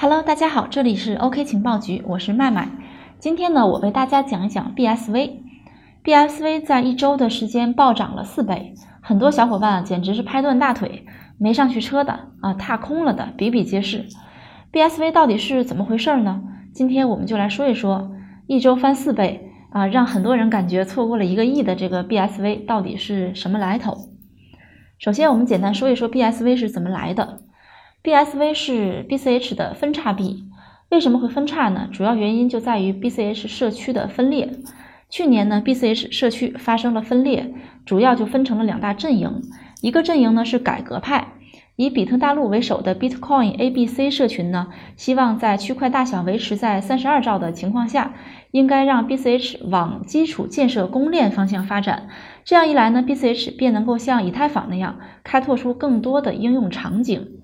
[0.00, 2.68] Hello，大家好，这里是 OK 情报局，我是麦麦。
[3.18, 5.32] 今天呢，我为大家讲一讲 BSV。
[6.04, 11.04] BSV 在一周的时间暴涨了四倍，很多小伙伴简直是拍断大腿，
[11.36, 14.06] 没上去车的啊，踏空了的比比皆是。
[14.72, 16.44] BSV 到底是怎么回事呢？
[16.72, 18.12] 今天我们就来说一说，
[18.46, 23.96] 一周翻四倍啊，让很多人感觉错过了一个亿的这个 BSV 到底是什么来头？
[25.00, 27.40] 首先，我们简单说一说 BSV 是怎么来的。
[28.00, 30.44] BSV 是 BCH 的分叉币，
[30.88, 31.88] 为什么会分叉呢？
[31.92, 34.50] 主要原因就在于 BCH 社区的分裂。
[35.10, 37.52] 去年呢，BCH 社区发生了分裂，
[37.84, 39.42] 主要就分成了两大阵营，
[39.82, 41.32] 一个阵营呢是改革派。
[41.74, 48.14] 以比特大陆为首的 Bitcoin ABC 社群呢，希望在区块大小维持在三十二兆的情况下，
[48.52, 52.08] 应该让 BCH 往基础建设公链方向发展。
[52.44, 57.37] 这样一来呢，BCH 便能够像以太坊那样开拓出更多的应用场景。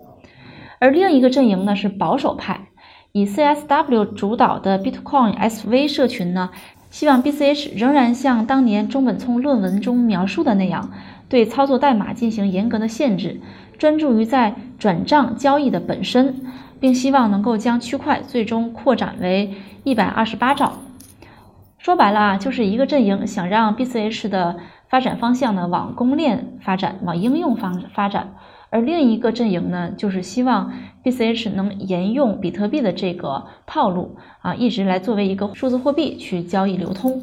[0.85, 2.67] 而另一个阵营呢是保守派，
[3.13, 6.51] 以 CSW 主导的 Bitcoin SV 社群呢，
[6.91, 10.91] 希望 BCH 仍然像当年中本聪论文中描述的那样，
[11.31, 13.41] 对操作代码进行严格的限制。
[13.79, 16.43] 专注于在转账交易的本身，
[16.79, 19.55] 并希望能够将区块最终扩展为
[19.85, 20.75] 一百二十八兆。
[21.79, 24.59] 说白了啊，就是一个阵营想让 BCH 的
[24.91, 28.35] 发展方向呢往公链发展，往应用方发展；
[28.75, 30.73] 而另一个阵营呢，就是希望
[31.05, 37.23] BCH 能沿用比特币的这个套路啊，一直来作为一个数字货币去交易流通。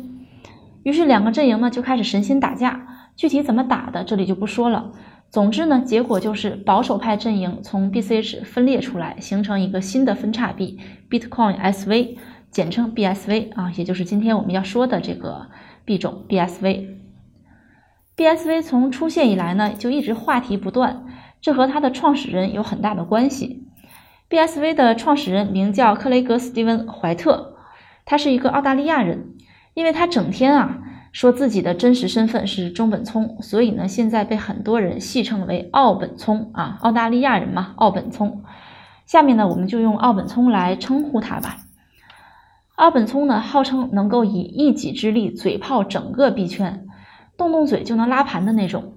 [0.83, 4.94] 于是两个阵营呢就开始神仙打架，具体怎么打的，这里就不说了。
[5.29, 10.79] 总之呢，结果就是保守派阵营从 BCH 分裂出来，形成一个新的分叉币
[11.09, 12.16] Bitcoin SV，
[12.49, 15.47] 简称 BSV 啊，也就是今天我们要说的这个
[15.83, 16.85] 币种 BSV。
[18.16, 21.03] BSV 从出现以来呢，就一直话题不断，
[21.42, 23.67] 这和它的创始人有很大的关系。
[24.30, 27.56] BSV 的创始人名叫克雷格·斯蒂文·怀特，
[28.06, 29.34] 他是一个澳大利亚人，
[29.74, 30.78] 因为他整天啊。
[31.12, 38.46] 说自己的真实身份是中本聪，所以呢，现在被很多人戏称为奥本聪啊，澳大利亚人嘛，奥本聪。
[39.06, 41.58] 下面呢，我们就用奥本聪来称呼他吧。
[42.75, 46.88] 奥本聪呢，号称能够以一己之力嘴炮整个币圈，
[47.35, 48.94] 动动嘴就能拉盘的那种。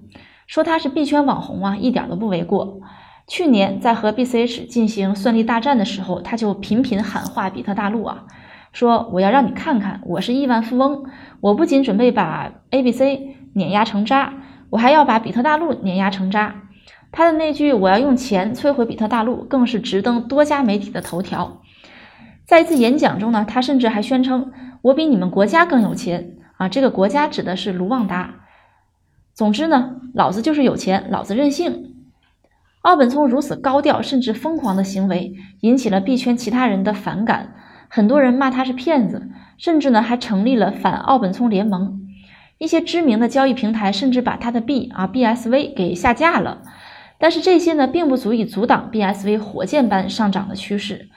[0.47, 2.79] 说他是币圈网红啊，一点都不为过。
[3.27, 8.25] 去年在和 BCH 进行算力大战的时候，他就频频喊话比特大陆啊。
[8.71, 11.05] 说我要让你看看，我是亿万富翁。
[11.41, 14.33] 我不仅准备把 A、B、C 碾压成渣，
[14.69, 16.63] 我还要把比特大陆碾压成渣。
[17.11, 21.61] 他的那句“我要用钱摧毁比特大陆”更是直登多家媒体的头条。
[22.45, 24.51] 在一次演讲中呢，他甚至还宣称
[24.83, 28.35] ：“我比你们国家更有钱啊！”这个国家指的是卢旺达。
[29.35, 31.93] 总之呢，老子就是有钱，老子任性。
[32.83, 37.53] 奥本聪如此高调甚至疯狂的行为，引起了币圈其他人的反感。
[37.89, 41.99] 很多人骂他是骗子，甚至呢还成立了反奥本聪联盟。
[42.59, 46.61] 一些知名的交易平台甚至把他的币啊 BSV 给下架了。
[47.17, 51.09] 但是这些呢并不足以阻挡 BSV 火箭般上涨的趋势。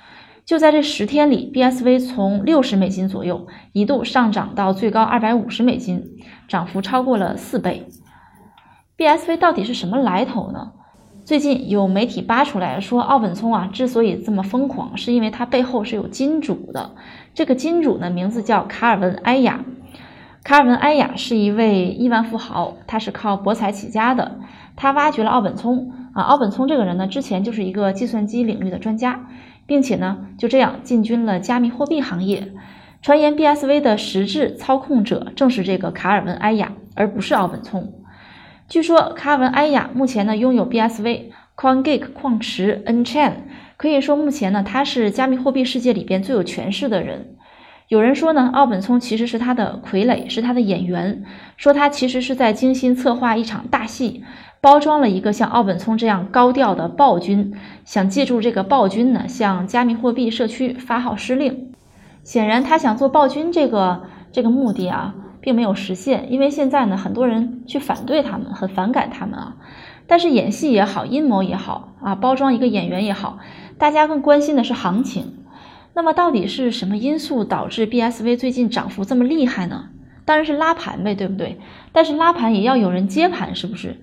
[0.45, 6.03] 就在这十天里，BSV 从六十美金左右一度上涨到最高二百五十美金，
[6.49, 7.87] 涨幅超过了四倍。
[8.99, 10.73] BSV 到底是什么来头呢？
[11.25, 16.97] 最近有媒体扒出来说，奥本聪啊之所以这么疯狂，是因为他背后是有金主的。
[17.33, 19.65] 这个金主呢，名字叫卡尔文·埃雅。
[20.43, 24.41] 卡尔文·埃雅是一位亿万富豪，他是靠博彩起家的。
[24.75, 29.29] 他挖掘了奥本聪啊，奥本聪这个人呢，之前就是一个计算机领域的专家，
[29.65, 32.53] 并且呢，就这样进军了加密货币行业。
[33.01, 37.93] 传言 BSV 的实质操控者正是这个卡尔文·埃雅，而不是奥本聪。
[38.69, 43.33] 据说卡文埃亚目前呢拥有 BSV、CoinGeek 矿池、Nchain，
[43.79, 47.37] 可以说目前呢他是加密货币世界里边最有权势的人。
[47.89, 51.25] 有人说呢奥本聪其实是他的傀儡，是他的演员，
[51.57, 54.23] 说他其实是在精心策划一场大戏，
[54.61, 57.55] 包装了一个像奥本聪这样高调的暴君，
[57.87, 61.73] 想借助这个暴君呢向加密货币社区发号施令。
[62.23, 65.15] 显然他想做暴君这个这个目的啊。
[65.41, 69.57] 并没有实现，因为现在呢，很多人去反对他们，很反感他们啊。
[70.07, 73.39] 但是演戏也好，阴谋也好啊，包装一个演员也好，
[73.77, 75.35] 大家更关心的是行情。
[75.95, 79.91] 那么到底是什么因素导致 BSV 最近涨幅这么厉害呢？
[80.25, 81.59] 当然是拉盘呗，对不对？
[81.93, 84.01] 但是拉盘也要有人接盘，是不是？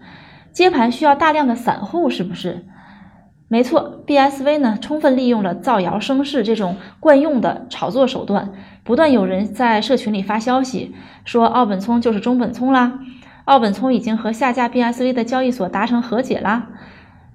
[0.52, 2.66] 接盘需要大量的散户，是不是？
[3.47, 8.53] 没错，BSV 呢，充分利用了造谣生事这种惯用的炒作手段，
[8.83, 10.95] 不断有人在社群里发消息
[11.25, 13.00] 说奥本聪就是中本聪啦，
[13.45, 16.69] 奥本聪已经和下架 BSV 的交易所达成和解啦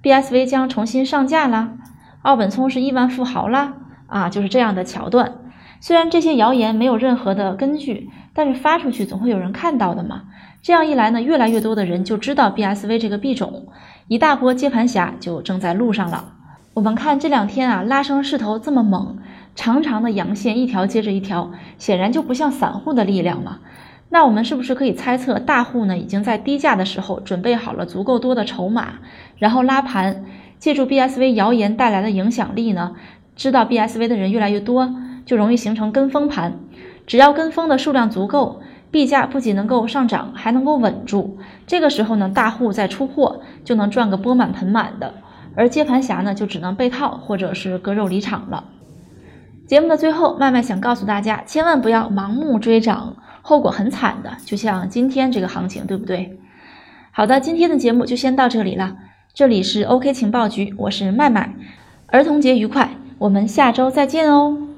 [0.03, 1.75] ，BSV 将重新上架啦，
[2.23, 3.75] 奥本聪是亿万富豪啦，
[4.07, 5.35] 啊，就是这样的桥段。
[5.79, 10.23] 虽然这些谣言没有任何的根据，但是发出去总会有人看到的嘛。
[10.61, 13.65] 这样一来呢，越来越多的人就知道 BSV 这个币种，
[14.11, 16.33] 一大波接盘侠就正在路上了。
[16.73, 19.15] 我们看这两天啊，拉升势头这么猛，
[19.55, 23.59] 长长的阳线一条接着一条，显然就不像散户的力量嘛。
[24.09, 28.95] 那我们是不是可以猜测，大户呢已经在低价的时候准备好了足够多的筹码，
[29.37, 30.25] 然后拉盘，
[30.59, 32.91] 借助 BSV 谣言带来的影响力呢？
[33.37, 34.93] 知道 BSV 的人越来越多，
[35.25, 36.59] 就容易形成跟风盘。
[37.07, 38.59] 只要跟风的数量足够，
[38.91, 41.37] 币价不仅能够上涨，还能够稳住。
[41.65, 45.13] 这个时候呢，大户再出货就能赚个钵满盆满的，
[45.55, 48.65] 而接盘侠呢就只能被套或者是割肉离场了。
[49.65, 53.15] 节目的最后，麦麦想告诉大家，千万不要盲目追涨。
[53.41, 56.37] 后果很惨的，就像今天这个行情，对不对？
[57.11, 58.97] 好的，今天的节目就先到这里了。
[59.33, 61.55] 这里是 OK 情报局，我是麦麦。
[62.07, 64.70] 儿童节愉快，我们下周再见哦。